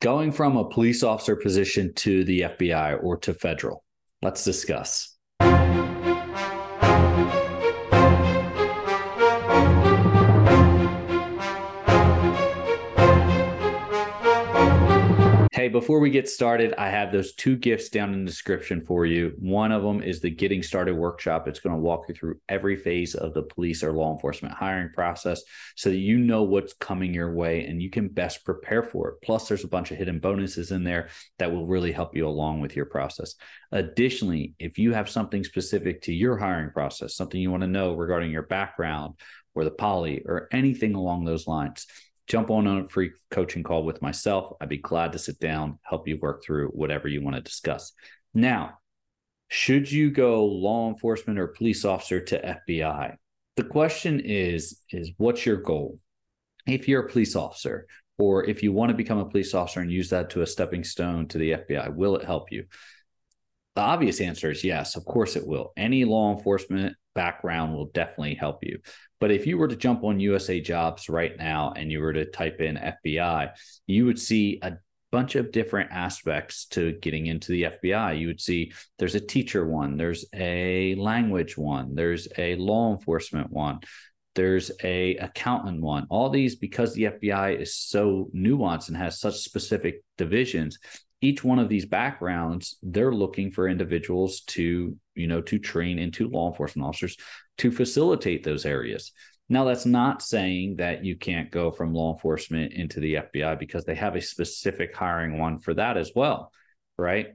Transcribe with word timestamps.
Going 0.00 0.32
from 0.32 0.56
a 0.56 0.66
police 0.66 1.02
officer 1.02 1.36
position 1.36 1.92
to 1.96 2.24
the 2.24 2.40
FBI 2.40 3.02
or 3.02 3.18
to 3.18 3.34
federal, 3.34 3.84
let's 4.22 4.42
discuss. 4.42 5.18
Hey, 15.60 15.68
before 15.68 16.00
we 16.00 16.08
get 16.08 16.26
started, 16.26 16.72
I 16.78 16.88
have 16.88 17.12
those 17.12 17.34
two 17.34 17.54
gifts 17.54 17.90
down 17.90 18.14
in 18.14 18.24
the 18.24 18.30
description 18.30 18.80
for 18.80 19.04
you. 19.04 19.34
One 19.38 19.72
of 19.72 19.82
them 19.82 20.02
is 20.02 20.18
the 20.18 20.30
Getting 20.30 20.62
Started 20.62 20.94
workshop. 20.94 21.46
It's 21.46 21.60
going 21.60 21.76
to 21.76 21.82
walk 21.82 22.06
you 22.08 22.14
through 22.14 22.40
every 22.48 22.76
phase 22.76 23.14
of 23.14 23.34
the 23.34 23.42
police 23.42 23.84
or 23.84 23.92
law 23.92 24.10
enforcement 24.10 24.54
hiring 24.54 24.88
process 24.94 25.42
so 25.76 25.90
that 25.90 25.98
you 25.98 26.16
know 26.16 26.44
what's 26.44 26.72
coming 26.72 27.12
your 27.12 27.34
way 27.34 27.66
and 27.66 27.82
you 27.82 27.90
can 27.90 28.08
best 28.08 28.42
prepare 28.42 28.82
for 28.82 29.10
it. 29.10 29.14
Plus, 29.22 29.48
there's 29.48 29.64
a 29.64 29.68
bunch 29.68 29.90
of 29.90 29.98
hidden 29.98 30.18
bonuses 30.18 30.70
in 30.70 30.82
there 30.82 31.10
that 31.38 31.52
will 31.52 31.66
really 31.66 31.92
help 31.92 32.16
you 32.16 32.26
along 32.26 32.62
with 32.62 32.74
your 32.74 32.86
process. 32.86 33.34
Additionally, 33.70 34.54
if 34.58 34.78
you 34.78 34.94
have 34.94 35.10
something 35.10 35.44
specific 35.44 36.00
to 36.00 36.14
your 36.14 36.38
hiring 36.38 36.70
process, 36.70 37.14
something 37.14 37.38
you 37.38 37.50
want 37.50 37.64
to 37.64 37.66
know 37.66 37.92
regarding 37.92 38.30
your 38.30 38.44
background 38.44 39.12
or 39.54 39.64
the 39.64 39.70
poly 39.70 40.22
or 40.24 40.48
anything 40.52 40.94
along 40.94 41.26
those 41.26 41.46
lines, 41.46 41.86
jump 42.30 42.48
on 42.48 42.66
a 42.68 42.88
free 42.88 43.10
coaching 43.32 43.64
call 43.64 43.84
with 43.84 44.00
myself. 44.00 44.56
I'd 44.60 44.68
be 44.68 44.78
glad 44.78 45.12
to 45.12 45.18
sit 45.18 45.40
down, 45.40 45.80
help 45.82 46.06
you 46.06 46.16
work 46.22 46.44
through 46.44 46.68
whatever 46.68 47.08
you 47.08 47.22
want 47.22 47.34
to 47.34 47.42
discuss. 47.42 47.92
Now, 48.32 48.78
should 49.48 49.90
you 49.90 50.12
go 50.12 50.44
law 50.44 50.88
enforcement 50.88 51.40
or 51.40 51.48
police 51.48 51.84
officer 51.84 52.20
to 52.20 52.56
FBI? 52.68 53.16
The 53.56 53.64
question 53.64 54.20
is 54.20 54.80
is 54.90 55.10
what's 55.16 55.44
your 55.44 55.56
goal? 55.56 55.98
If 56.68 56.86
you're 56.86 57.04
a 57.04 57.10
police 57.10 57.34
officer 57.34 57.88
or 58.16 58.44
if 58.44 58.62
you 58.62 58.72
want 58.72 58.90
to 58.90 58.96
become 58.96 59.18
a 59.18 59.28
police 59.28 59.52
officer 59.52 59.80
and 59.80 59.90
use 59.90 60.10
that 60.10 60.30
to 60.30 60.42
a 60.42 60.46
stepping 60.46 60.84
stone 60.84 61.26
to 61.28 61.38
the 61.38 61.52
FBI, 61.52 61.92
will 61.96 62.14
it 62.14 62.24
help 62.24 62.52
you? 62.52 62.66
The 63.76 63.82
obvious 63.82 64.20
answer 64.20 64.50
is 64.50 64.64
yes, 64.64 64.96
of 64.96 65.04
course 65.04 65.36
it 65.36 65.46
will. 65.46 65.72
Any 65.76 66.04
law 66.04 66.36
enforcement 66.36 66.96
background 67.14 67.74
will 67.74 67.86
definitely 67.86 68.34
help 68.34 68.64
you. 68.64 68.78
But 69.20 69.30
if 69.30 69.46
you 69.46 69.58
were 69.58 69.68
to 69.68 69.76
jump 69.76 70.02
on 70.02 70.18
USA 70.20 70.60
Jobs 70.60 71.08
right 71.08 71.36
now 71.36 71.72
and 71.76 71.90
you 71.90 72.00
were 72.00 72.12
to 72.12 72.24
type 72.24 72.60
in 72.60 72.76
FBI, 72.76 73.50
you 73.86 74.06
would 74.06 74.18
see 74.18 74.58
a 74.62 74.72
bunch 75.10 75.34
of 75.34 75.52
different 75.52 75.90
aspects 75.92 76.66
to 76.66 76.92
getting 77.00 77.26
into 77.26 77.52
the 77.52 77.64
FBI. 77.64 78.18
You 78.18 78.28
would 78.28 78.40
see 78.40 78.72
there's 78.98 79.14
a 79.14 79.20
teacher 79.20 79.66
one, 79.66 79.96
there's 79.96 80.24
a 80.34 80.94
language 80.96 81.58
one, 81.58 81.94
there's 81.94 82.28
a 82.38 82.54
law 82.56 82.92
enforcement 82.92 83.50
one, 83.50 83.80
there's 84.34 84.70
a 84.82 85.16
accountant 85.16 85.80
one. 85.80 86.06
All 86.10 86.30
these 86.30 86.56
because 86.56 86.94
the 86.94 87.04
FBI 87.04 87.60
is 87.60 87.76
so 87.76 88.30
nuanced 88.34 88.88
and 88.88 88.96
has 88.96 89.20
such 89.20 89.34
specific 89.34 90.02
divisions, 90.16 90.78
each 91.20 91.44
one 91.44 91.58
of 91.58 91.68
these 91.68 91.84
backgrounds 91.86 92.76
they're 92.82 93.12
looking 93.12 93.50
for 93.50 93.68
individuals 93.68 94.40
to 94.42 94.96
you 95.14 95.26
know 95.26 95.40
to 95.40 95.58
train 95.58 95.98
into 95.98 96.28
law 96.28 96.48
enforcement 96.48 96.86
officers 96.86 97.16
to 97.58 97.70
facilitate 97.70 98.42
those 98.42 98.64
areas. 98.64 99.12
Now 99.48 99.64
that's 99.64 99.86
not 99.86 100.22
saying 100.22 100.76
that 100.76 101.04
you 101.04 101.16
can't 101.16 101.50
go 101.50 101.70
from 101.72 101.92
law 101.92 102.12
enforcement 102.12 102.72
into 102.72 103.00
the 103.00 103.14
fbi 103.14 103.58
because 103.58 103.84
they 103.84 103.96
have 103.96 104.16
a 104.16 104.20
specific 104.20 104.94
hiring 104.94 105.38
one 105.38 105.58
for 105.58 105.74
that 105.74 105.96
as 105.96 106.12
well 106.14 106.52
right? 107.00 107.28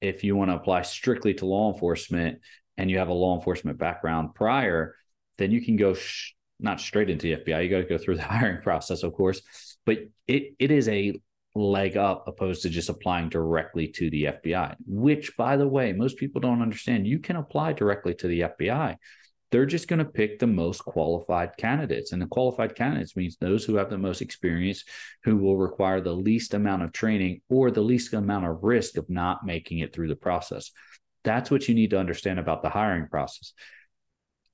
If 0.00 0.22
you 0.22 0.36
want 0.36 0.50
to 0.50 0.54
apply 0.54 0.82
strictly 0.82 1.34
to 1.34 1.46
law 1.46 1.72
enforcement 1.72 2.38
and 2.76 2.88
you 2.90 2.98
have 2.98 3.08
a 3.08 3.12
law 3.12 3.34
enforcement 3.36 3.78
background 3.78 4.34
prior 4.34 4.94
then 5.38 5.52
you 5.52 5.60
can 5.60 5.76
go 5.76 5.94
sh- 5.94 6.34
not 6.58 6.80
straight 6.80 7.08
into 7.08 7.28
the 7.28 7.42
fbi 7.44 7.62
you 7.62 7.70
got 7.70 7.78
to 7.78 7.84
go 7.84 7.98
through 7.98 8.16
the 8.16 8.22
hiring 8.34 8.62
process 8.62 9.02
of 9.02 9.12
course. 9.12 9.42
But 9.84 9.98
it 10.26 10.54
it 10.58 10.70
is 10.70 10.88
a 10.88 11.14
leg 11.58 11.96
up 11.96 12.24
opposed 12.26 12.62
to 12.62 12.70
just 12.70 12.88
applying 12.88 13.28
directly 13.28 13.88
to 13.88 14.10
the 14.10 14.24
FBI, 14.24 14.76
which, 14.86 15.36
by 15.36 15.56
the 15.56 15.68
way, 15.68 15.92
most 15.92 16.16
people 16.16 16.40
don't 16.40 16.62
understand. 16.62 17.06
You 17.06 17.18
can 17.18 17.36
apply 17.36 17.72
directly 17.72 18.14
to 18.14 18.28
the 18.28 18.40
FBI. 18.40 18.96
They're 19.50 19.66
just 19.66 19.88
going 19.88 20.00
to 20.00 20.04
pick 20.04 20.38
the 20.38 20.46
most 20.46 20.84
qualified 20.84 21.56
candidates. 21.56 22.12
And 22.12 22.20
the 22.20 22.26
qualified 22.26 22.74
candidates 22.74 23.16
means 23.16 23.36
those 23.36 23.64
who 23.64 23.76
have 23.76 23.88
the 23.88 23.96
most 23.96 24.20
experience, 24.20 24.84
who 25.24 25.38
will 25.38 25.56
require 25.56 26.00
the 26.00 26.12
least 26.12 26.52
amount 26.54 26.82
of 26.82 26.92
training 26.92 27.40
or 27.48 27.70
the 27.70 27.80
least 27.80 28.12
amount 28.12 28.46
of 28.46 28.62
risk 28.62 28.98
of 28.98 29.08
not 29.08 29.46
making 29.46 29.78
it 29.78 29.94
through 29.94 30.08
the 30.08 30.16
process. 30.16 30.70
That's 31.24 31.50
what 31.50 31.66
you 31.66 31.74
need 31.74 31.90
to 31.90 31.98
understand 31.98 32.38
about 32.38 32.62
the 32.62 32.68
hiring 32.68 33.08
process. 33.08 33.52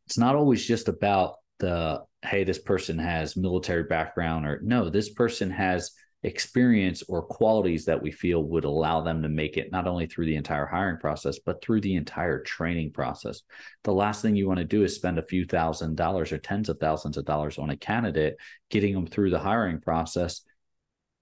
It's 0.06 0.18
not 0.18 0.36
always 0.36 0.64
just 0.64 0.88
about 0.88 1.36
the, 1.58 2.02
hey, 2.22 2.44
this 2.44 2.58
person 2.58 2.98
has 2.98 3.36
military 3.36 3.84
background, 3.84 4.46
or 4.46 4.60
no, 4.62 4.90
this 4.90 5.12
person 5.12 5.50
has 5.50 5.90
experience 6.24 7.02
or 7.06 7.22
qualities 7.22 7.84
that 7.84 8.02
we 8.02 8.10
feel 8.10 8.42
would 8.42 8.64
allow 8.64 9.02
them 9.02 9.22
to 9.22 9.28
make 9.28 9.58
it 9.58 9.70
not 9.70 9.86
only 9.86 10.06
through 10.06 10.24
the 10.24 10.36
entire 10.36 10.64
hiring 10.64 10.96
process, 10.96 11.38
but 11.38 11.62
through 11.62 11.82
the 11.82 11.94
entire 11.94 12.40
training 12.40 12.90
process. 12.90 13.42
The 13.84 13.92
last 13.92 14.22
thing 14.22 14.34
you 14.34 14.48
want 14.48 14.58
to 14.58 14.64
do 14.64 14.84
is 14.84 14.94
spend 14.94 15.18
a 15.18 15.26
few 15.26 15.44
thousand 15.44 15.96
dollars 15.96 16.32
or 16.32 16.38
tens 16.38 16.70
of 16.70 16.80
thousands 16.80 17.18
of 17.18 17.26
dollars 17.26 17.58
on 17.58 17.68
a 17.68 17.76
candidate, 17.76 18.38
getting 18.70 18.94
them 18.94 19.06
through 19.06 19.30
the 19.30 19.38
hiring 19.38 19.80
process, 19.80 20.40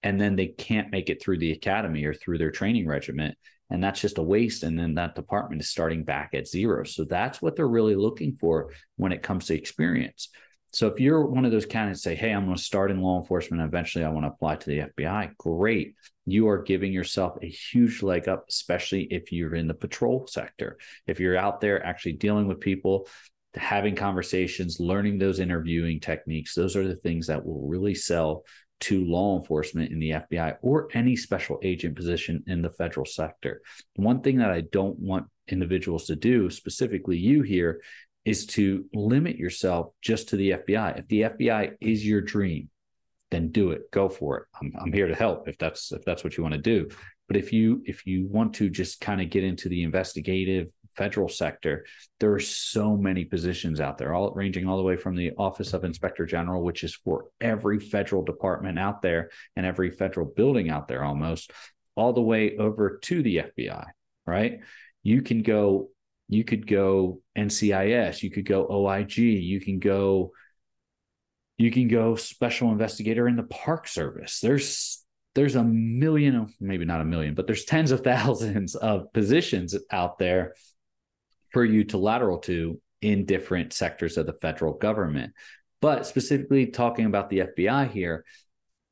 and 0.03 0.19
then 0.19 0.37
they 0.37 0.47
can't 0.47 0.91
make 0.91 1.09
it 1.09 1.21
through 1.21 1.39
the 1.39 1.51
academy 1.51 2.05
or 2.05 2.13
through 2.13 2.37
their 2.37 2.51
training 2.51 2.87
regiment. 2.87 3.37
And 3.69 3.83
that's 3.83 3.99
just 3.99 4.19
a 4.19 4.23
waste. 4.23 4.63
And 4.63 4.79
then 4.79 4.95
that 4.95 5.15
department 5.15 5.61
is 5.61 5.69
starting 5.69 6.03
back 6.03 6.33
at 6.33 6.47
zero. 6.47 6.85
So 6.85 7.03
that's 7.03 7.41
what 7.41 7.55
they're 7.55 7.67
really 7.67 7.95
looking 7.95 8.37
for 8.39 8.71
when 8.95 9.11
it 9.11 9.23
comes 9.23 9.47
to 9.47 9.55
experience. 9.55 10.29
So 10.73 10.87
if 10.87 10.99
you're 10.99 11.25
one 11.25 11.45
of 11.45 11.51
those 11.51 11.67
candidates, 11.67 12.01
say, 12.01 12.15
"Hey, 12.15 12.31
I'm 12.31 12.45
going 12.45 12.57
to 12.57 12.63
start 12.63 12.91
in 12.91 12.99
law 12.99 13.19
enforcement. 13.19 13.61
And 13.61 13.69
eventually, 13.69 14.03
I 14.03 14.09
want 14.09 14.25
to 14.25 14.31
apply 14.31 14.55
to 14.55 14.69
the 14.69 14.79
FBI." 14.79 15.31
Great, 15.37 15.95
you 16.25 16.47
are 16.49 16.61
giving 16.61 16.91
yourself 16.91 17.37
a 17.41 17.47
huge 17.47 18.01
leg 18.01 18.27
up, 18.27 18.45
especially 18.49 19.03
if 19.03 19.31
you're 19.31 19.55
in 19.55 19.67
the 19.67 19.73
patrol 19.73 20.27
sector. 20.27 20.77
If 21.05 21.19
you're 21.19 21.37
out 21.37 21.61
there 21.61 21.85
actually 21.85 22.13
dealing 22.13 22.47
with 22.47 22.59
people, 22.59 23.07
having 23.55 23.95
conversations, 23.95 24.79
learning 24.79 25.19
those 25.19 25.39
interviewing 25.39 25.99
techniques, 25.99 26.55
those 26.55 26.75
are 26.75 26.87
the 26.87 26.95
things 26.95 27.27
that 27.27 27.45
will 27.45 27.67
really 27.67 27.93
sell 27.93 28.43
to 28.79 29.05
law 29.05 29.37
enforcement 29.37 29.91
in 29.91 29.99
the 29.99 30.09
FBI 30.09 30.57
or 30.61 30.89
any 30.93 31.15
special 31.15 31.59
agent 31.63 31.95
position 31.95 32.43
in 32.47 32.61
the 32.61 32.71
federal 32.71 33.05
sector. 33.05 33.61
One 33.95 34.21
thing 34.21 34.39
that 34.39 34.49
I 34.49 34.61
don't 34.61 34.97
want 34.99 35.27
individuals 35.47 36.07
to 36.07 36.15
do, 36.15 36.49
specifically 36.49 37.17
you 37.17 37.43
here, 37.43 37.81
is 38.25 38.45
to 38.45 38.85
limit 38.93 39.37
yourself 39.37 39.91
just 40.01 40.29
to 40.29 40.37
the 40.37 40.51
FBI. 40.51 40.99
If 40.99 41.07
the 41.07 41.21
FBI 41.21 41.75
is 41.81 42.05
your 42.05 42.21
dream, 42.21 42.69
then 43.31 43.49
do 43.49 43.71
it. 43.71 43.91
Go 43.91 44.09
for 44.09 44.37
it. 44.37 44.43
I'm, 44.61 44.73
I'm 44.79 44.93
here 44.93 45.07
to 45.07 45.15
help 45.15 45.47
if 45.47 45.57
that's 45.57 45.91
if 45.91 46.05
that's 46.05 46.23
what 46.23 46.37
you 46.37 46.43
want 46.43 46.55
to 46.55 46.61
do. 46.61 46.89
But 47.27 47.37
if 47.37 47.51
you 47.51 47.81
if 47.85 48.05
you 48.05 48.27
want 48.27 48.53
to 48.55 48.69
just 48.69 49.01
kind 49.01 49.21
of 49.21 49.29
get 49.29 49.43
into 49.43 49.69
the 49.69 49.83
investigative 49.83 50.67
federal 50.95 51.27
sector, 51.27 51.85
there 52.19 52.31
are 52.33 52.39
so 52.39 52.95
many 52.95 53.25
positions 53.25 53.81
out 53.81 53.97
there, 53.97 54.13
all 54.13 54.31
ranging 54.33 54.67
all 54.67 54.77
the 54.77 54.83
way 54.83 54.95
from 54.95 55.15
the 55.15 55.31
Office 55.37 55.73
of 55.73 55.83
Inspector 55.83 56.25
General, 56.27 56.63
which 56.63 56.83
is 56.83 56.93
for 56.93 57.25
every 57.41 57.79
federal 57.79 58.23
department 58.23 58.77
out 58.77 59.01
there 59.01 59.31
and 59.55 59.65
every 59.65 59.89
federal 59.89 60.27
building 60.27 60.69
out 60.69 60.87
there 60.87 61.03
almost, 61.03 61.51
all 61.95 62.13
the 62.13 62.21
way 62.21 62.57
over 62.57 62.99
to 63.01 63.23
the 63.23 63.37
FBI, 63.37 63.85
right? 64.25 64.59
You 65.01 65.21
can 65.21 65.41
go 65.41 65.89
you 66.27 66.43
could 66.43 66.67
go 66.67 67.21
NCIS, 67.37 68.23
you 68.23 68.31
could 68.31 68.45
go 68.45 68.67
OIG, 68.69 69.17
you 69.17 69.59
can 69.61 69.79
go 69.79 70.31
you 71.57 71.71
can 71.71 71.87
go 71.87 72.15
special 72.15 72.71
investigator 72.71 73.27
in 73.27 73.35
the 73.35 73.43
park 73.43 73.87
service. 73.87 74.39
There's 74.39 75.03
there's 75.35 75.55
a 75.55 75.63
million, 75.63 76.53
maybe 76.59 76.85
not 76.85 77.01
a 77.01 77.05
million, 77.05 77.33
but 77.33 77.47
there's 77.47 77.65
tens 77.65 77.91
of 77.91 78.01
thousands 78.03 78.75
of 78.75 79.11
positions 79.13 79.75
out 79.91 80.19
there 80.19 80.55
for 81.51 81.63
you 81.63 81.83
to 81.85 81.97
lateral 81.97 82.39
to 82.39 82.79
in 83.01 83.25
different 83.25 83.73
sectors 83.73 84.17
of 84.17 84.25
the 84.25 84.33
federal 84.33 84.73
government. 84.73 85.33
But 85.81 86.05
specifically 86.05 86.67
talking 86.67 87.05
about 87.05 87.29
the 87.29 87.39
FBI 87.39 87.91
here, 87.91 88.23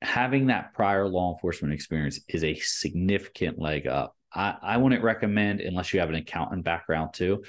having 0.02 0.47
that 0.47 0.74
prior 0.74 1.08
law 1.08 1.34
enforcement 1.34 1.74
experience 1.74 2.20
is 2.28 2.44
a 2.44 2.56
significant 2.56 3.59
leg 3.59 3.88
up. 3.88 4.16
I, 4.34 4.56
I 4.62 4.78
wouldn't 4.78 5.04
recommend, 5.04 5.62
unless 5.62 5.94
you 5.94 6.00
have 6.00 6.10
an 6.10 6.16
accountant 6.16 6.64
background 6.64 7.14
too, 7.14 7.44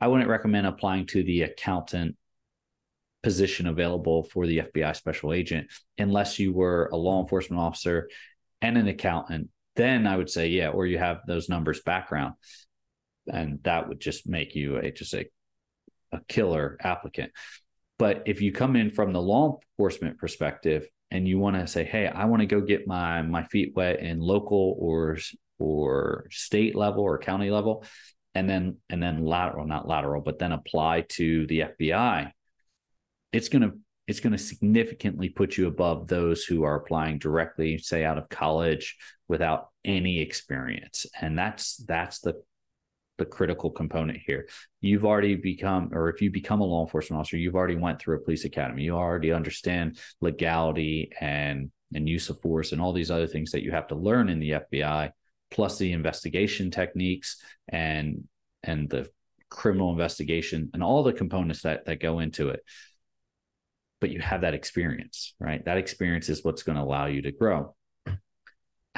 I 0.00 0.08
wouldn't 0.08 0.28
recommend 0.28 0.66
applying 0.66 1.06
to 1.06 1.22
the 1.22 1.42
accountant 1.42 2.16
position 3.22 3.66
available 3.66 4.22
for 4.22 4.46
the 4.46 4.58
FBI 4.58 4.94
special 4.94 5.32
agent 5.32 5.68
unless 5.98 6.38
you 6.38 6.52
were 6.52 6.88
a 6.92 6.96
law 6.96 7.20
enforcement 7.20 7.60
officer 7.60 8.08
and 8.62 8.78
an 8.78 8.88
accountant. 8.88 9.48
Then 9.76 10.06
I 10.06 10.16
would 10.16 10.30
say, 10.30 10.48
yeah, 10.48 10.68
or 10.68 10.86
you 10.86 10.98
have 10.98 11.20
those 11.26 11.48
numbers 11.48 11.80
background. 11.82 12.34
And 13.30 13.60
that 13.64 13.88
would 13.88 14.00
just 14.00 14.28
make 14.28 14.54
you 14.54 14.78
a 14.78 14.90
just 14.90 15.14
a, 15.14 15.26
a 16.12 16.20
killer 16.28 16.78
applicant. 16.80 17.32
But 17.98 18.22
if 18.26 18.40
you 18.40 18.52
come 18.52 18.76
in 18.76 18.90
from 18.90 19.12
the 19.12 19.20
law 19.20 19.58
enforcement 19.72 20.18
perspective 20.18 20.86
and 21.10 21.26
you 21.26 21.38
want 21.38 21.56
to 21.56 21.66
say, 21.66 21.84
hey, 21.84 22.06
I 22.06 22.26
want 22.26 22.40
to 22.40 22.46
go 22.46 22.60
get 22.60 22.86
my 22.86 23.22
my 23.22 23.44
feet 23.44 23.72
wet 23.74 24.00
in 24.00 24.20
local 24.20 24.76
or 24.78 25.18
or 25.58 26.26
state 26.30 26.74
level 26.74 27.02
or 27.02 27.18
county 27.18 27.50
level 27.50 27.84
and 28.34 28.48
then 28.48 28.76
and 28.88 29.02
then 29.02 29.24
lateral 29.24 29.66
not 29.66 29.88
lateral 29.88 30.20
but 30.20 30.38
then 30.38 30.52
apply 30.52 31.04
to 31.08 31.46
the 31.46 31.60
FBI 31.60 32.30
it's 33.32 33.48
going 33.48 33.62
to 33.62 33.72
it's 34.06 34.20
going 34.20 34.32
to 34.32 34.38
significantly 34.38 35.28
put 35.28 35.58
you 35.58 35.66
above 35.66 36.08
those 36.08 36.42
who 36.42 36.64
are 36.64 36.76
applying 36.76 37.18
directly 37.18 37.76
say 37.76 38.04
out 38.04 38.16
of 38.16 38.28
college 38.30 38.96
without 39.28 39.68
any 39.84 40.20
experience. 40.20 41.06
And 41.20 41.38
that's 41.38 41.76
that's 41.76 42.20
the 42.20 42.42
the 43.18 43.26
critical 43.26 43.70
component 43.70 44.20
here. 44.24 44.48
You've 44.80 45.04
already 45.04 45.34
become, 45.34 45.90
or 45.92 46.08
if 46.08 46.22
you 46.22 46.30
become 46.30 46.60
a 46.60 46.64
law 46.64 46.84
enforcement 46.84 47.18
officer, 47.18 47.36
you've 47.36 47.56
already 47.56 47.74
went 47.74 47.98
through 47.98 48.16
a 48.16 48.20
police 48.20 48.44
academy. 48.44 48.84
You 48.84 48.94
already 48.94 49.32
understand 49.32 49.98
legality 50.20 51.10
and 51.20 51.70
and 51.94 52.08
use 52.08 52.28
of 52.28 52.40
force 52.40 52.72
and 52.72 52.80
all 52.80 52.92
these 52.92 53.10
other 53.10 53.26
things 53.26 53.50
that 53.50 53.62
you 53.62 53.72
have 53.72 53.88
to 53.88 53.94
learn 53.94 54.28
in 54.28 54.38
the 54.38 54.50
FBI, 54.50 55.10
plus 55.50 55.78
the 55.78 55.92
investigation 55.92 56.70
techniques 56.70 57.42
and 57.68 58.24
and 58.62 58.88
the 58.90 59.08
criminal 59.50 59.92
investigation 59.92 60.70
and 60.74 60.82
all 60.82 61.02
the 61.02 61.12
components 61.12 61.62
that 61.62 61.86
that 61.86 62.00
go 62.00 62.18
into 62.18 62.50
it. 62.50 62.60
But 64.00 64.10
you 64.10 64.20
have 64.20 64.42
that 64.42 64.54
experience, 64.54 65.34
right? 65.40 65.64
That 65.64 65.78
experience 65.78 66.28
is 66.28 66.44
what's 66.44 66.62
going 66.62 66.76
to 66.76 66.84
allow 66.84 67.06
you 67.06 67.22
to 67.22 67.32
grow 67.32 67.74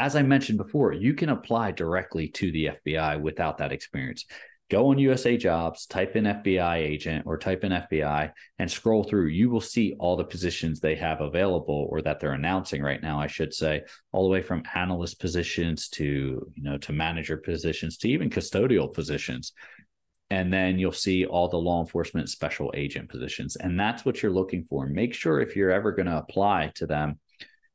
as 0.01 0.17
I 0.17 0.23
mentioned 0.23 0.57
before, 0.57 0.95
you 0.95 1.13
can 1.13 1.29
apply 1.29 1.73
directly 1.73 2.29
to 2.29 2.51
the 2.51 2.71
FBI 2.87 3.21
without 3.21 3.59
that 3.59 3.71
experience. 3.71 4.25
Go 4.71 4.91
on 4.91 4.99
USA 4.99 5.37
Jobs, 5.37 5.85
type 5.87 6.15
in 6.15 6.25
FBI 6.25 6.77
agent 6.77 7.27
or 7.27 7.37
type 7.37 7.65
in 7.65 7.73
FBI 7.73 8.31
and 8.61 8.71
scroll 8.71 9.03
through. 9.03 9.27
You 9.27 9.51
will 9.51 9.61
see 9.61 9.97
all 9.99 10.17
the 10.17 10.25
positions 10.25 10.79
they 10.79 10.95
have 10.95 11.21
available 11.21 11.89
or 11.91 12.01
that 12.03 12.21
they're 12.21 12.35
announcing 12.35 12.81
right 12.81 13.03
now, 13.03 13.21
I 13.21 13.27
should 13.27 13.53
say, 13.53 13.83
all 14.13 14.23
the 14.23 14.31
way 14.31 14.43
from 14.43 14.63
analyst 14.73 15.19
positions 15.19 15.89
to, 15.91 16.05
you 16.55 16.63
know, 16.63 16.79
to 16.79 16.93
manager 16.93 17.37
positions 17.37 17.97
to 17.99 18.09
even 18.09 18.31
custodial 18.31 18.95
positions. 18.95 19.55
And 20.31 20.53
then 20.53 20.79
you'll 20.79 20.93
see 20.93 21.27
all 21.27 21.49
the 21.49 21.57
law 21.57 21.81
enforcement 21.81 22.29
special 22.29 22.73
agent 22.77 23.09
positions. 23.09 23.57
And 23.57 23.79
that's 23.79 24.05
what 24.05 24.23
you're 24.23 24.31
looking 24.31 24.67
for. 24.71 24.87
Make 24.87 25.15
sure 25.15 25.41
if 25.41 25.57
you're 25.57 25.73
ever 25.73 25.91
going 25.91 26.07
to 26.07 26.19
apply 26.19 26.71
to 26.77 26.87
them 26.87 27.19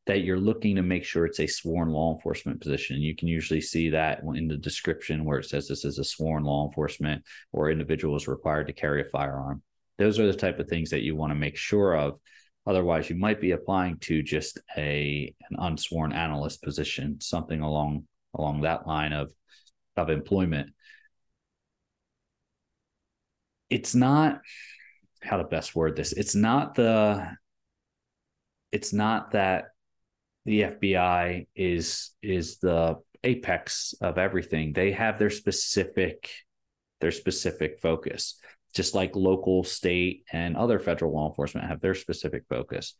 that 0.08 0.24
you're 0.24 0.40
looking 0.40 0.76
to 0.76 0.84
make 0.84 1.04
sure 1.04 1.26
it's 1.26 1.40
a 1.40 1.48
sworn 1.48 1.90
law 1.90 2.14
enforcement 2.14 2.62
position. 2.62 3.02
You 3.02 3.16
can 3.16 3.28
usually 3.28 3.62
see 3.62 3.90
that 3.90 4.22
in 4.36 4.48
the 4.48 4.58
description 4.58 5.26
where 5.26 5.40
it 5.40 5.46
says 5.46 5.68
this 5.68 5.84
is 5.84 5.98
a 5.98 6.04
sworn 6.04 6.44
law 6.44 6.68
enforcement 6.68 7.24
or 7.52 7.72
individual 7.72 8.16
is 8.16 8.28
required 8.28 8.68
to 8.68 8.74
carry 8.74 9.02
a 9.02 9.10
firearm. 9.10 9.64
Those 9.98 10.20
are 10.20 10.28
the 10.28 10.38
type 10.38 10.60
of 10.60 10.68
things 10.68 10.92
that 10.92 11.02
you 11.02 11.16
want 11.16 11.32
to 11.32 11.36
make 11.36 11.58
sure 11.58 11.96
of. 11.96 12.20
Otherwise, 12.68 13.10
you 13.10 13.16
might 13.16 13.42
be 13.42 13.52
applying 13.52 13.98
to 14.00 14.22
just 14.22 14.60
a 14.78 15.34
an 15.50 15.58
unsworn 15.60 16.14
analyst 16.14 16.62
position, 16.62 17.20
something 17.22 17.62
along 17.62 18.06
along 18.34 18.62
that 18.62 18.88
line 18.88 19.14
of 19.14 19.32
of 19.98 20.10
employment. 20.10 20.72
It's 23.70 23.96
not 23.96 24.42
how 25.24 25.38
to 25.38 25.44
best 25.44 25.76
word 25.76 25.96
this. 25.96 26.12
It's 26.12 26.36
not 26.36 26.76
the 26.76 27.36
it's 28.72 28.94
not 28.94 29.32
that 29.32 29.66
the 30.46 30.62
FBI 30.62 31.48
is 31.56 32.12
is 32.22 32.58
the 32.58 32.98
apex 33.24 33.96
of 34.02 34.18
everything. 34.18 34.74
They 34.74 34.92
have 34.92 35.20
their 35.20 35.32
specific 35.32 36.30
their 37.02 37.12
specific 37.12 37.80
focus, 37.82 38.40
just 38.74 38.96
like 38.96 39.16
local, 39.16 39.64
state, 39.64 40.24
and 40.32 40.56
other 40.56 40.80
federal 40.80 41.14
law 41.14 41.28
enforcement 41.30 41.68
have 41.68 41.82
their 41.82 41.96
specific 41.96 42.44
focus. 42.50 42.96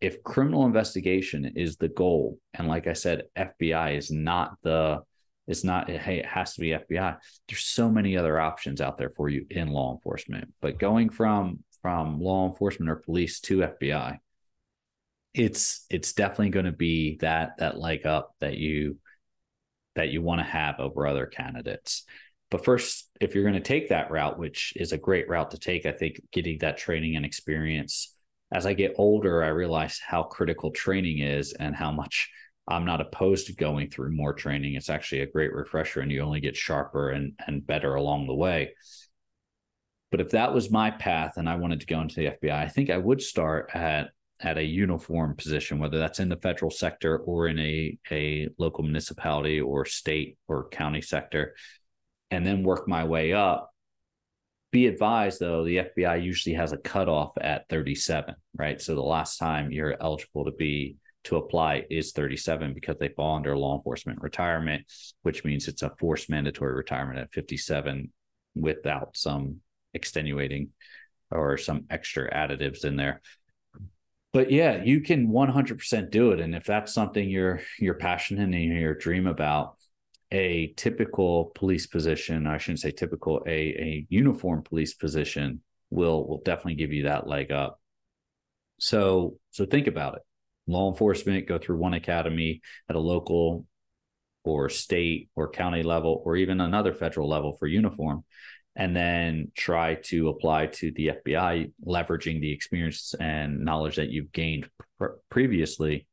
If 0.00 0.22
criminal 0.22 0.66
investigation 0.66 1.52
is 1.56 1.76
the 1.76 1.88
goal, 1.88 2.38
and 2.54 2.68
like 2.68 2.86
I 2.86 2.92
said, 2.92 3.24
FBI 3.36 3.96
is 3.96 4.10
not 4.10 4.56
the 4.62 5.02
it's 5.46 5.64
not 5.64 5.88
hey 5.88 6.18
it 6.18 6.26
has 6.26 6.54
to 6.54 6.60
be 6.60 6.68
FBI. 6.70 7.18
There's 7.48 7.62
so 7.62 7.90
many 7.90 8.16
other 8.16 8.38
options 8.38 8.80
out 8.80 8.96
there 8.98 9.10
for 9.10 9.28
you 9.28 9.46
in 9.50 9.68
law 9.68 9.92
enforcement, 9.92 10.52
but 10.60 10.78
going 10.78 11.10
from 11.10 11.60
from 11.82 12.20
law 12.20 12.46
enforcement 12.46 12.90
or 12.90 12.96
police 12.96 13.40
to 13.40 13.58
FBI 13.58 14.18
it's 15.36 15.84
it's 15.90 16.14
definitely 16.14 16.48
going 16.48 16.64
to 16.64 16.72
be 16.72 17.18
that 17.20 17.58
that 17.58 17.78
leg 17.78 18.06
up 18.06 18.34
that 18.40 18.56
you 18.56 18.98
that 19.94 20.08
you 20.08 20.22
want 20.22 20.40
to 20.40 20.44
have 20.44 20.80
over 20.80 21.06
other 21.06 21.26
candidates. 21.26 22.04
But 22.50 22.64
first, 22.64 23.10
if 23.20 23.34
you're 23.34 23.44
going 23.44 23.54
to 23.54 23.60
take 23.60 23.88
that 23.88 24.10
route, 24.10 24.38
which 24.38 24.72
is 24.76 24.92
a 24.92 24.98
great 24.98 25.28
route 25.28 25.50
to 25.50 25.58
take, 25.58 25.84
I 25.84 25.92
think 25.92 26.20
getting 26.32 26.58
that 26.58 26.78
training 26.78 27.16
and 27.16 27.24
experience. 27.24 28.14
As 28.52 28.64
I 28.64 28.74
get 28.74 28.94
older, 28.96 29.42
I 29.42 29.48
realize 29.48 30.00
how 30.06 30.22
critical 30.22 30.70
training 30.70 31.18
is 31.18 31.52
and 31.52 31.74
how 31.74 31.90
much 31.90 32.30
I'm 32.68 32.84
not 32.84 33.00
opposed 33.00 33.48
to 33.48 33.54
going 33.54 33.90
through 33.90 34.12
more 34.12 34.32
training. 34.32 34.74
It's 34.74 34.90
actually 34.90 35.22
a 35.22 35.26
great 35.26 35.52
refresher 35.52 36.00
and 36.00 36.12
you 36.12 36.20
only 36.20 36.40
get 36.40 36.56
sharper 36.56 37.10
and, 37.10 37.32
and 37.46 37.66
better 37.66 37.94
along 37.94 38.26
the 38.26 38.34
way. 38.34 38.74
But 40.12 40.20
if 40.20 40.30
that 40.30 40.54
was 40.54 40.70
my 40.70 40.92
path 40.92 41.34
and 41.36 41.48
I 41.48 41.56
wanted 41.56 41.80
to 41.80 41.86
go 41.86 42.00
into 42.00 42.14
the 42.14 42.26
FBI, 42.26 42.52
I 42.52 42.68
think 42.68 42.90
I 42.90 42.98
would 42.98 43.20
start 43.20 43.70
at 43.74 44.10
at 44.40 44.58
a 44.58 44.64
uniform 44.64 45.34
position, 45.34 45.78
whether 45.78 45.98
that's 45.98 46.20
in 46.20 46.28
the 46.28 46.36
federal 46.36 46.70
sector 46.70 47.18
or 47.18 47.48
in 47.48 47.58
a, 47.58 47.98
a 48.10 48.48
local 48.58 48.84
municipality 48.84 49.60
or 49.60 49.84
state 49.84 50.38
or 50.46 50.68
county 50.68 51.00
sector, 51.00 51.54
and 52.30 52.46
then 52.46 52.62
work 52.62 52.86
my 52.86 53.04
way 53.04 53.32
up. 53.32 53.70
Be 54.72 54.86
advised 54.88 55.40
though, 55.40 55.64
the 55.64 55.78
FBI 55.78 56.22
usually 56.22 56.54
has 56.54 56.72
a 56.72 56.76
cutoff 56.76 57.32
at 57.40 57.68
37, 57.70 58.34
right? 58.56 58.80
So 58.80 58.94
the 58.94 59.00
last 59.00 59.38
time 59.38 59.70
you're 59.70 59.96
eligible 60.00 60.44
to 60.44 60.52
be 60.52 60.96
to 61.24 61.36
apply 61.36 61.84
is 61.90 62.12
37 62.12 62.74
because 62.74 62.96
they 62.98 63.08
fall 63.08 63.36
under 63.36 63.56
law 63.56 63.76
enforcement 63.76 64.20
retirement, 64.20 64.84
which 65.22 65.44
means 65.44 65.66
it's 65.66 65.82
a 65.82 65.92
forced 65.98 66.28
mandatory 66.28 66.74
retirement 66.74 67.18
at 67.18 67.32
57 67.32 68.12
without 68.54 69.16
some 69.16 69.56
extenuating 69.94 70.70
or 71.30 71.56
some 71.56 71.84
extra 71.90 72.32
additives 72.32 72.84
in 72.84 72.96
there 72.96 73.22
but 74.36 74.50
yeah, 74.50 74.82
you 74.84 75.00
can 75.00 75.28
100% 75.28 76.10
do 76.10 76.32
it. 76.32 76.40
And 76.40 76.54
if 76.54 76.64
that's 76.64 76.92
something 76.92 77.26
you're 77.26 77.62
you're 77.78 77.94
passionate 77.94 78.42
and 78.42 78.54
your 78.54 78.92
dream 78.92 79.26
about, 79.26 79.76
a 80.30 80.74
typical 80.76 81.52
police 81.54 81.86
position, 81.86 82.46
I 82.46 82.58
shouldn't 82.58 82.80
say 82.80 82.90
typical, 82.90 83.42
a 83.46 83.50
a 83.50 84.06
uniform 84.10 84.62
police 84.62 84.92
position 84.92 85.62
will 85.88 86.28
will 86.28 86.42
definitely 86.44 86.74
give 86.74 86.92
you 86.92 87.04
that 87.04 87.26
leg 87.26 87.50
up. 87.50 87.80
So 88.78 89.38
so 89.52 89.64
think 89.64 89.86
about 89.86 90.16
it. 90.16 90.22
Law 90.66 90.90
enforcement 90.90 91.48
go 91.48 91.56
through 91.56 91.78
one 91.78 91.94
academy 91.94 92.60
at 92.90 92.96
a 92.96 93.00
local 93.00 93.64
or 94.44 94.68
state 94.68 95.30
or 95.34 95.48
county 95.48 95.82
level 95.82 96.20
or 96.26 96.36
even 96.36 96.60
another 96.60 96.92
federal 96.92 97.26
level 97.26 97.54
for 97.54 97.66
uniform 97.66 98.22
and 98.76 98.94
then 98.94 99.50
try 99.56 99.94
to 99.94 100.28
apply 100.28 100.66
to 100.66 100.92
the 100.92 101.12
FBI, 101.24 101.72
leveraging 101.84 102.40
the 102.40 102.52
experience 102.52 103.14
and 103.18 103.64
knowledge 103.64 103.96
that 103.96 104.10
you've 104.10 104.32
gained 104.32 104.68
pr- 104.98 105.16
previously. 105.30 106.06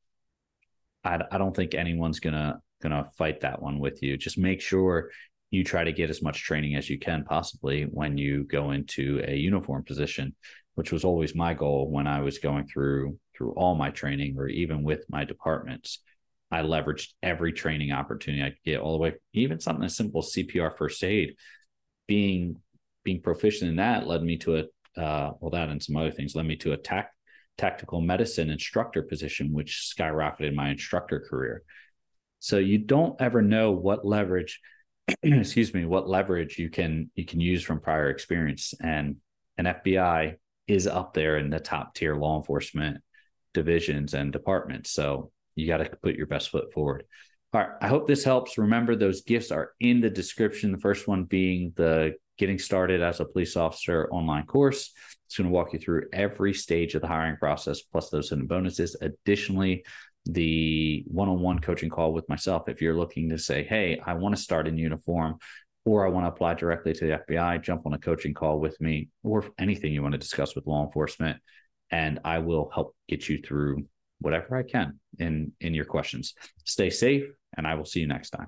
I, 1.03 1.19
I 1.29 1.37
don't 1.37 1.55
think 1.55 1.75
anyone's 1.75 2.21
gonna 2.21 2.61
gonna 2.81 3.09
fight 3.17 3.41
that 3.41 3.61
one 3.61 3.79
with 3.79 4.01
you. 4.01 4.15
Just 4.15 4.37
make 4.37 4.61
sure 4.61 5.11
you 5.51 5.65
try 5.65 5.83
to 5.83 5.91
get 5.91 6.09
as 6.09 6.21
much 6.21 6.41
training 6.41 6.75
as 6.75 6.89
you 6.89 6.97
can 6.97 7.25
possibly 7.25 7.83
when 7.83 8.17
you 8.17 8.45
go 8.45 8.71
into 8.71 9.21
a 9.27 9.35
uniform 9.35 9.83
position, 9.83 10.33
which 10.75 10.91
was 10.91 11.03
always 11.03 11.35
my 11.35 11.53
goal 11.53 11.91
when 11.91 12.07
I 12.07 12.21
was 12.21 12.39
going 12.39 12.65
through 12.65 13.19
through 13.35 13.51
all 13.53 13.75
my 13.75 13.89
training 13.89 14.35
or 14.37 14.47
even 14.47 14.83
with 14.83 15.03
my 15.09 15.25
departments. 15.25 15.99
I 16.49 16.61
leveraged 16.61 17.09
every 17.21 17.51
training 17.51 17.91
opportunity 17.91 18.43
I 18.43 18.49
could 18.51 18.63
get 18.63 18.79
all 18.79 18.93
the 18.93 18.99
way, 18.99 19.15
even 19.33 19.59
something 19.59 19.83
as 19.83 19.97
simple 19.97 20.21
as 20.21 20.33
CPR 20.33 20.77
first 20.77 21.03
aid 21.03 21.35
being 22.07 22.57
being 23.03 23.21
proficient 23.21 23.69
in 23.69 23.75
that 23.77 24.07
led 24.07 24.23
me 24.23 24.37
to 24.37 24.57
a 24.57 25.01
uh, 25.01 25.31
well 25.39 25.51
that 25.51 25.69
and 25.69 25.81
some 25.81 25.95
other 25.95 26.11
things 26.11 26.35
led 26.35 26.45
me 26.45 26.55
to 26.55 26.73
a 26.73 26.77
tac- 26.77 27.13
tactical 27.57 28.01
medicine 28.01 28.49
instructor 28.49 29.03
position 29.03 29.53
which 29.53 29.93
skyrocketed 29.97 30.53
my 30.53 30.69
instructor 30.69 31.19
career. 31.19 31.63
So 32.39 32.57
you 32.57 32.77
don't 32.77 33.19
ever 33.21 33.41
know 33.41 33.71
what 33.71 34.05
leverage 34.05 34.59
excuse 35.23 35.73
me 35.73 35.85
what 35.85 36.07
leverage 36.07 36.57
you 36.57 36.69
can 36.69 37.09
you 37.15 37.25
can 37.25 37.39
use 37.39 37.63
from 37.63 37.79
prior 37.79 38.09
experience. 38.09 38.73
And 38.81 39.17
an 39.57 39.65
fbi 39.65 40.35
is 40.67 40.87
up 40.87 41.13
there 41.13 41.37
in 41.37 41.49
the 41.49 41.59
top 41.59 41.93
tier 41.93 42.15
law 42.15 42.37
enforcement 42.37 43.01
divisions 43.53 44.13
and 44.13 44.31
departments. 44.31 44.91
So 44.91 45.31
you 45.55 45.67
got 45.67 45.77
to 45.77 45.89
put 46.01 46.15
your 46.15 46.27
best 46.27 46.49
foot 46.49 46.73
forward 46.73 47.03
all 47.53 47.61
right. 47.61 47.69
I 47.81 47.87
hope 47.87 48.07
this 48.07 48.23
helps. 48.23 48.57
Remember, 48.57 48.95
those 48.95 49.21
gifts 49.21 49.51
are 49.51 49.73
in 49.79 50.01
the 50.01 50.09
description. 50.09 50.71
The 50.71 50.79
first 50.79 51.07
one 51.07 51.25
being 51.25 51.73
the 51.75 52.15
Getting 52.37 52.57
Started 52.57 53.01
as 53.01 53.19
a 53.19 53.25
Police 53.25 53.55
Officer 53.55 54.09
online 54.11 54.45
course. 54.47 54.91
It's 55.27 55.37
going 55.37 55.49
to 55.49 55.53
walk 55.53 55.73
you 55.73 55.79
through 55.79 56.07
every 56.11 56.53
stage 56.53 56.95
of 56.95 57.01
the 57.01 57.07
hiring 57.07 57.37
process, 57.37 57.81
plus 57.81 58.09
those 58.09 58.29
hidden 58.29 58.47
bonuses. 58.47 58.95
Additionally, 59.01 59.85
the 60.25 61.03
one 61.07 61.29
on 61.29 61.41
one 61.41 61.59
coaching 61.59 61.89
call 61.89 62.11
with 62.11 62.27
myself. 62.27 62.69
If 62.69 62.81
you're 62.81 62.97
looking 62.97 63.29
to 63.29 63.37
say, 63.37 63.63
hey, 63.63 63.99
I 64.03 64.15
want 64.15 64.35
to 64.35 64.41
start 64.41 64.67
in 64.67 64.77
uniform, 64.77 65.37
or 65.85 66.05
I 66.05 66.09
want 66.09 66.25
to 66.25 66.29
apply 66.29 66.55
directly 66.55 66.93
to 66.93 67.05
the 67.05 67.19
FBI, 67.27 67.61
jump 67.61 67.85
on 67.85 67.93
a 67.93 67.99
coaching 67.99 68.33
call 68.33 68.59
with 68.59 68.79
me, 68.81 69.09
or 69.21 69.45
anything 69.59 69.93
you 69.93 70.01
want 70.01 70.13
to 70.13 70.17
discuss 70.17 70.55
with 70.55 70.65
law 70.65 70.85
enforcement, 70.85 71.39
and 71.91 72.19
I 72.25 72.39
will 72.39 72.71
help 72.73 72.95
get 73.07 73.29
you 73.29 73.41
through 73.41 73.85
whatever 74.23 74.55
I 74.55 74.63
can 74.63 74.99
in 75.19 75.51
in 75.59 75.73
your 75.73 75.85
questions. 75.85 76.33
Stay 76.65 76.89
safe, 76.89 77.25
and 77.55 77.67
I 77.67 77.75
will 77.75 77.85
see 77.85 77.99
you 77.99 78.07
next 78.07 78.31
time. 78.31 78.47